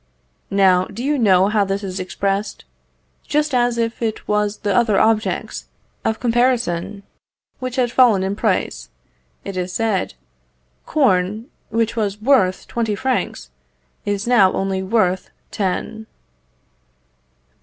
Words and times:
Now, 0.49 0.85
do 0.85 1.03
you 1.03 1.19
know 1.19 1.47
how 1.47 1.63
this 1.63 1.83
is 1.83 1.99
expressed? 1.99 2.65
Just 3.27 3.53
as 3.53 3.77
if 3.77 4.01
it 4.01 4.27
was 4.27 4.57
the 4.65 4.75
other 4.75 4.99
objects 4.99 5.67
of 6.03 6.19
comparison 6.19 7.03
which 7.59 7.75
had 7.75 7.91
fallen 7.91 8.23
in 8.23 8.35
price, 8.35 8.89
it 9.45 9.55
is 9.55 9.71
said, 9.71 10.15
"Corn, 10.87 11.51
which 11.69 11.95
was 11.95 12.19
worth 12.19 12.65
twenty 12.67 12.95
francs, 12.95 13.51
is 14.03 14.25
now 14.25 14.51
only 14.53 14.81
worth 14.81 15.29
ten." 15.51 16.07